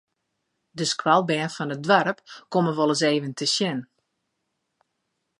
De 0.77 0.85
skoalbern 0.91 1.51
fan 1.55 1.73
it 1.75 1.83
doarp 1.87 2.17
komme 2.51 2.71
wolris 2.77 3.03
even 3.13 3.33
te 3.39 3.45
sjen. 3.55 3.79